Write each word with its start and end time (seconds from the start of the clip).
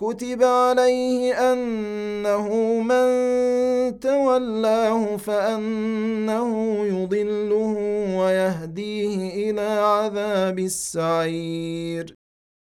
كتب 0.00 0.42
عليه 0.42 1.52
أنه 1.52 2.48
من 2.80 3.08
تولاه 4.00 5.16
فأنه 5.16 6.78
يضله 6.86 7.76
ويهديه 8.18 9.50
إلى 9.50 9.60
عذاب 9.60 10.58
السعير. 10.58 12.14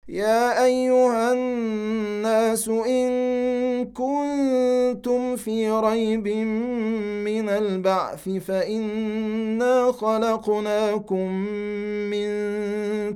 يا 0.08 0.64
أيها 0.64 1.32
الناس 1.32 2.68
إن 2.68 3.10
كنتم 3.84 5.36
في 5.36 5.70
ريب 5.70 6.28
من 7.26 7.48
البعث 7.48 8.28
فإنا 8.28 9.92
خلقناكم 9.92 11.32
من 12.10 12.28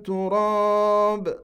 تراب. 0.02 1.49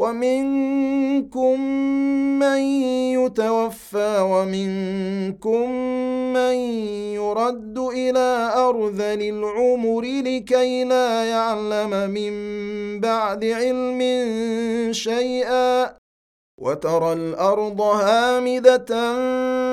ومنكم 0.00 1.60
من 2.38 2.60
يتوفى 3.20 4.18
ومنكم 4.20 5.70
من 6.32 6.54
يرد 7.20 7.78
إلى 7.78 8.52
أرذل 8.56 9.22
العمر 9.22 10.00
لكي 10.00 10.84
لا 10.84 11.24
يعلم 11.24 12.10
من 12.10 12.34
بعد 13.00 13.44
علم 13.44 14.00
شيئا 14.92 15.96
وترى 16.60 17.12
الأرض 17.12 17.80
هامدة 17.80 18.94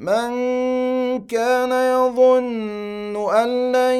من 0.00 0.32
كان 1.28 1.72
يظن 1.72 3.16
أن 3.30 3.72
لن 3.72 3.98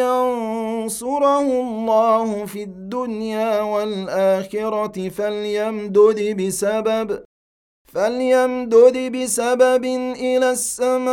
ينصره 0.00 1.40
الله 1.40 2.46
في 2.46 2.62
الدنيا 2.62 3.60
والآخرة 3.60 5.08
فليمدد 5.08 6.36
بسبب 6.40 7.24
فليمدد 7.92 9.16
بسبب 9.16 9.84
إلى 10.16 10.50
السماء 10.50 11.12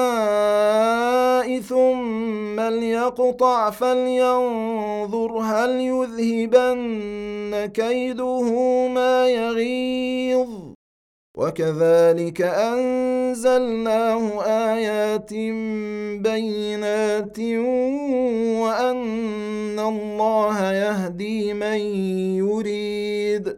ثم 1.59 2.59
ليقطع 2.59 3.69
فلينظر 3.69 5.37
هل 5.37 5.69
يذهبن 5.81 7.65
كيده 7.65 8.41
ما 8.87 9.27
يغيظ. 9.29 10.74
وكذلك 11.37 12.41
أنزلناه 12.41 14.23
آيات 14.43 15.33
بينات 16.23 17.39
وأن 18.63 19.79
الله 19.79 20.71
يهدي 20.73 21.53
من 21.53 21.79
يريد. 22.39 23.57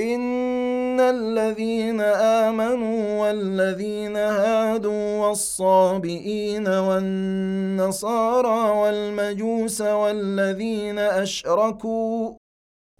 إن 0.00 1.00
الذين 1.00 2.00
آمنوا 2.00 3.20
والذين 3.20 4.16
هادوا 4.16 5.26
والصابئين 5.26 6.68
والنصارى 6.68 8.60
والمجوس 8.70 9.80
والذين 9.80 10.98
أشركوا 10.98 12.39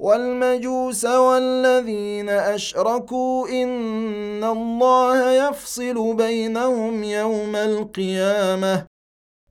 والمجوس 0.00 1.04
والذين 1.04 2.28
أشركوا 2.28 3.48
إن 3.48 4.44
الله 4.44 5.48
يفصل 5.48 6.16
بينهم 6.16 7.04
يوم 7.04 7.56
القيامة. 7.56 8.86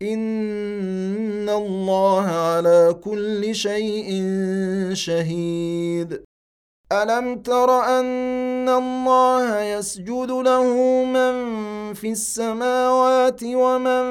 إن 0.02 1.50
الله 1.50 2.26
على 2.26 2.96
كل 3.04 3.56
شيء 3.56 4.10
شهيد. 4.94 6.29
ألم 6.92 7.42
تر 7.42 7.70
أن 8.00 8.70
الله 8.70 9.62
يسجد 9.62 10.32
له 10.32 10.64
من 11.06 11.34
في 11.94 12.12
السماوات 12.12 13.44
ومن 13.44 14.04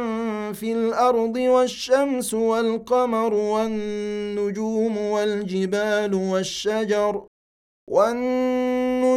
في 0.52 0.72
الأرض 0.72 1.36
والشمس 1.36 2.34
والقمر 2.34 3.34
والنجوم 3.34 4.98
والجبال 4.98 6.14
والشجر 6.14 7.26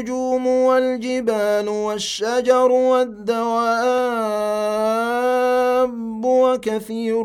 والجبال 0.09 1.69
والشجر 1.69 2.71
والدواب 2.71 3.91
وكثير 6.25 7.23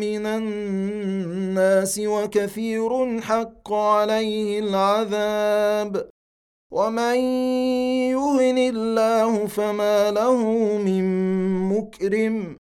من 0.00 0.26
الناس 0.26 2.00
وكثير 2.04 3.20
حق 3.20 3.72
عليه 3.72 4.60
العذاب. 4.60 6.08
ومن 6.70 7.14
يهن 8.10 8.58
الله 8.58 9.46
فما 9.46 10.10
له 10.10 10.44
من 10.78 11.04
مكرم. 11.68 12.56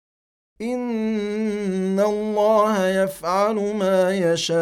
إن 0.62 2.00
الله 2.00 2.88
يفعل 2.88 3.54
ما 3.54 4.16
يشاء. 4.16 4.58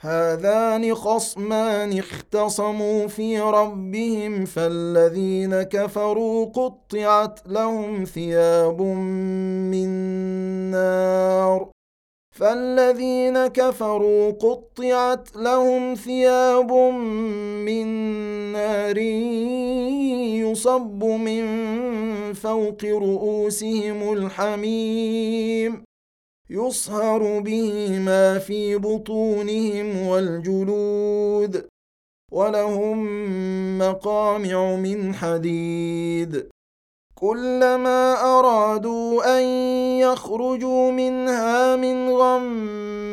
هذان 0.00 0.94
خصمان 0.94 1.98
اختصموا 1.98 3.06
في 3.06 3.40
ربهم 3.40 4.44
فالذين 4.44 5.62
كفروا 5.62 6.46
قطعت 6.46 7.40
لهم 7.46 8.04
ثياب 8.04 8.82
من 8.82 9.88
نار. 10.70 11.70
فالذين 12.30 13.46
كفروا 13.46 14.30
قطعت 14.30 15.36
لهم 15.36 15.94
ثياب 15.94 16.72
من 17.64 17.86
نار 18.52 18.98
يصب 20.44 21.04
من 21.04 21.44
فوق 22.32 22.84
رؤوسهم 22.84 24.12
الحميم. 24.12 25.85
يصهر 26.50 27.40
به 27.40 27.98
ما 27.98 28.38
في 28.38 28.76
بطونهم 28.76 30.06
والجلود 30.06 31.66
ولهم 32.32 32.98
مقامع 33.78 34.76
من 34.76 35.14
حديد 35.14 36.48
كلما 37.14 38.14
ارادوا 38.38 39.38
ان 39.38 39.44
يخرجوا 40.00 40.90
منها 40.90 41.76
من 41.76 42.10
غم 42.10 43.06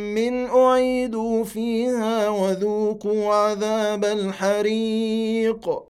اعيدوا 0.56 1.44
فيها 1.44 2.30
وذوقوا 2.30 3.34
عذاب 3.34 4.06
الحريق 4.06 5.93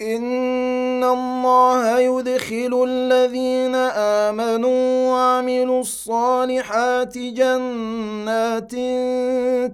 ان 0.00 1.04
الله 1.04 2.00
يدخل 2.00 2.84
الذين 2.88 3.74
امنوا 3.74 5.10
وعملوا 5.12 5.80
الصالحات 5.80 7.18
جنات 7.18 8.72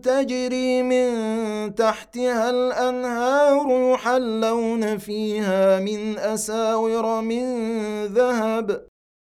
تجري 0.05 0.82
من 0.82 1.75
تحتها 1.75 2.50
الانهار 2.50 3.93
يحلون 3.93 4.99
فيها 4.99 5.81
من 5.81 6.19
اساور 6.19 7.20
من 7.20 7.44
ذهب 8.06 8.96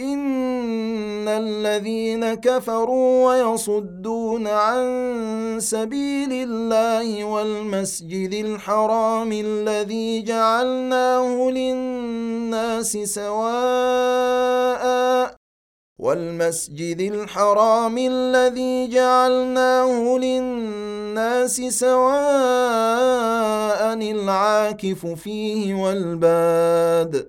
ان 0.00 1.28
الذين 1.28 2.34
كفروا 2.34 3.26
ويصدون 3.26 4.46
عن 4.46 5.56
سبيل 5.60 6.32
الله 6.32 7.24
والمسجد 7.24 8.34
الحرام 8.34 9.32
الذي 9.32 10.22
جعلناه 10.22 11.50
للناس 11.50 12.92
سواء 12.96 14.88
والمسجد 15.98 17.00
الحرام 17.00 17.98
الذي 17.98 18.88
جعلناه 18.88 20.18
للناس 20.18 21.56
سواء 21.60 21.98
العاكف 23.94 25.06
فيه 25.06 25.74
والباد 25.74 27.28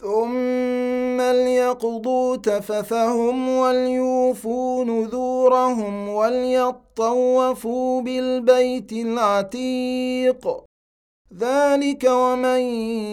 ثم 0.00 0.88
فليقضوا 1.28 2.36
تفثهم 2.36 3.48
وليوفوا 3.48 4.84
نذورهم 4.84 6.08
وليطوفوا 6.08 8.02
بالبيت 8.02 8.92
العتيق. 8.92 10.48
ذلك 11.38 12.04
ومن 12.04 12.60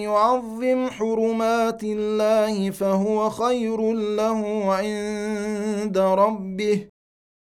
يعظم 0.08 0.90
حرمات 0.90 1.84
الله 1.84 2.70
فهو 2.70 3.30
خير 3.30 3.94
له 3.94 4.74
عند 4.74 5.98
ربه. 5.98 6.88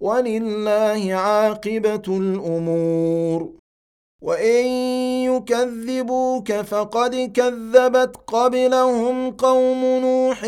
ولله 0.00 1.14
عاقبة 1.14 2.02
الأمور. 2.08 3.50
وإن 4.22 4.66
يكذبوك 5.30 6.52
فقد 6.52 7.14
كذبت 7.34 8.16
قبلهم 8.26 9.30
قوم 9.30 9.84
نوح 9.84 10.44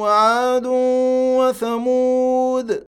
وعاد 0.00 0.66
وثمود 1.38 2.84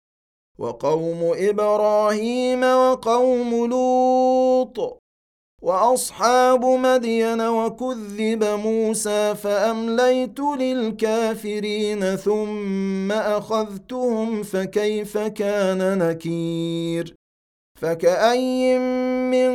وقوم 0.59 1.33
إبراهيم 1.49 2.63
وقوم 2.63 3.65
لوط. 3.65 5.06
وأصحاب 5.67 6.65
مدين 6.65 7.41
وكذب 7.41 8.43
موسى 8.43 9.35
فأمليت 9.35 10.39
للكافرين 10.39 12.15
ثم 12.15 13.11
أخذتهم 13.11 14.43
فكيف 14.43 15.17
كان 15.17 15.97
نكير؟ 15.97 17.15
فكأي 17.81 18.79
من 19.31 19.51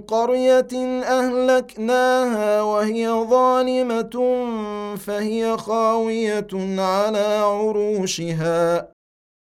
قرية 0.00 1.02
أهلكناها 1.04 2.62
وهي 2.62 3.08
ظالمة 3.08 4.16
فهي 4.96 5.56
خاوية 5.56 6.48
على 6.78 7.38
عروشها. 7.44 8.88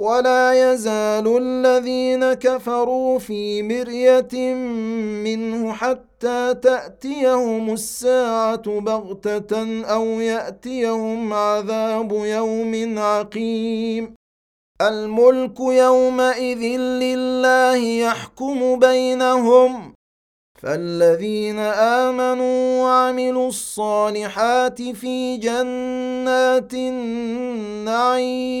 ولا 0.00 0.72
يزال 0.72 1.36
الذين 1.42 2.32
كفروا 2.32 3.18
في 3.18 3.62
مرية 3.62 4.54
منه 5.24 5.72
حتى 5.72 6.54
تأتيهم 6.54 7.72
الساعة 7.72 8.80
بغتة 8.80 9.84
أو 9.84 10.04
يأتيهم 10.04 11.32
عذاب 11.32 12.12
يوم 12.12 12.98
عقيم. 12.98 14.14
الملك 14.80 15.60
يومئذ 15.60 16.62
لله 16.80 17.76
يحكم 17.76 18.78
بينهم. 18.78 19.94
فالذين 20.62 21.58
آمنوا 21.58 22.82
وعملوا 22.82 23.48
الصالحات 23.48 24.82
في 24.82 25.36
جنات 25.36 26.74
النعيم. 26.74 28.60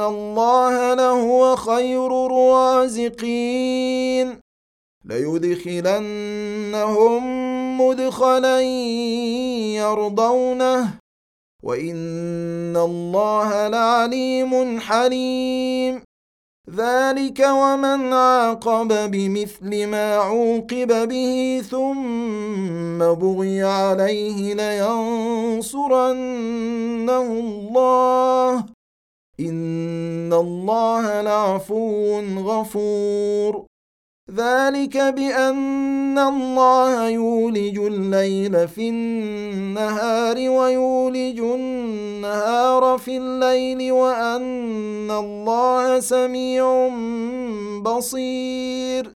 الله 0.00 0.94
لهو 0.94 1.56
خير 1.56 2.26
الرازقين 2.26 3.68
ليدخلنهم 5.04 6.18
مدخلا 7.80 8.60
يرضونه 9.80 10.98
وان 11.62 12.76
الله 12.76 13.68
لعليم 13.68 14.80
حليم 14.80 16.02
ذلك 16.70 17.40
ومن 17.40 18.12
عاقب 18.12 19.10
بمثل 19.10 19.86
ما 19.86 20.16
عوقب 20.16 21.08
به 21.08 21.62
ثم 21.70 22.98
بغي 22.98 23.62
عليه 23.62 24.54
لينصرنه 24.54 26.02
الله 27.22 28.77
ان 29.40 30.32
الله 30.32 31.22
لعفو 31.22 32.20
غفور. 32.20 33.66
ذلك 34.30 34.96
بان 34.96 36.18
الله 36.18 37.08
يولج 37.08 37.78
الليل 37.78 38.68
في 38.68 38.88
النهار 38.88 40.36
ويولج 40.36 41.40
النهار 41.40 42.98
في 42.98 43.16
الليل 43.16 43.92
وان 43.92 45.10
الله 45.10 46.00
سميع 46.00 46.88
بصير. 47.82 49.17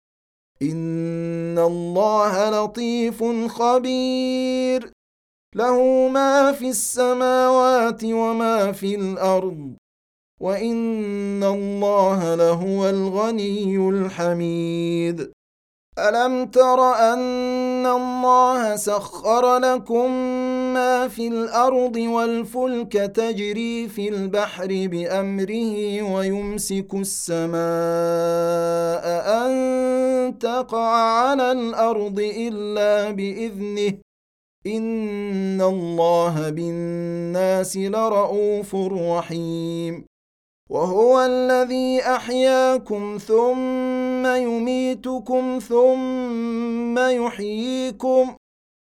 ان 0.61 1.59
الله 1.59 2.49
لطيف 2.49 3.23
خبير. 3.47 4.91
له 5.55 6.07
ما 6.07 6.51
في 6.51 6.69
السماوات 6.69 8.03
وما 8.03 8.71
في 8.71 8.95
الأرض 8.95 9.73
وان 10.41 11.43
الله 11.43 12.35
لهو 12.35 12.89
الغني 12.89 13.89
الحميد. 13.89 15.31
الم 15.99 16.45
تر 16.45 16.79
ان 17.13 17.85
الله 17.85 18.75
سخر 18.75 19.57
لكم 19.57 20.11
ما 20.73 21.07
في 21.07 21.27
الأرض 21.27 21.95
والفلك 21.95 22.93
تجري 22.93 23.87
في 23.87 24.09
البحر 24.09 24.67
بأمره 24.67 26.01
ويمسك 26.13 26.93
السماء 26.93 27.55
أن 29.45 30.37
تقع 30.39 30.89
على 30.95 31.51
الأرض 31.51 32.19
إلا 32.19 33.11
بإذنه. 33.11 33.93
إن 34.67 35.61
الله 35.61 36.49
بالناس 36.49 37.77
لرءوف 37.77 38.75
رحيم. 38.75 40.05
وهو 40.69 41.21
الذي 41.21 42.01
أحياكم 42.01 43.17
ثم 43.17 44.25
يميتكم 44.25 45.59
ثم 45.59 46.99
يحييكم. 46.99 48.35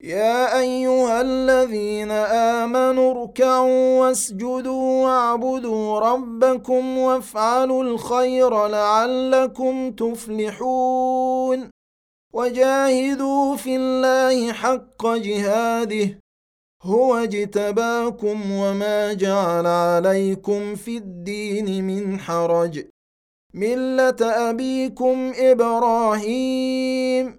يا 0.00 0.60
أيها 0.60 1.20
الذين 1.20 2.10
آمنوا 2.10 3.22
اركعوا 3.22 4.00
واسجدوا 4.00 5.04
واعبدوا 5.04 6.00
ربكم 6.00 6.98
وافعلوا 6.98 7.82
الخير 7.82 8.66
لعلكم 8.66 9.90
تفلحون 9.90 11.70
وجاهدوا 12.34 13.56
في 13.56 13.76
الله 13.76 14.52
حق 14.52 15.06
جهاده 15.06 16.20
هو 16.82 17.16
اجتباكم 17.16 18.52
وما 18.52 19.12
جعل 19.12 19.66
عليكم 19.66 20.74
في 20.74 20.96
الدين 20.96 21.84
من 21.84 22.18
حرج 22.18 22.84
ملة 23.54 24.50
أبيكم 24.50 25.32
إبراهيم 25.36 27.38